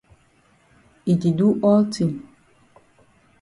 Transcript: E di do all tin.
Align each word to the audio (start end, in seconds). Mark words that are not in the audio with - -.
E 1.11 1.13
di 1.21 1.31
do 1.37 1.47
all 1.69 1.83
tin. 1.93 2.11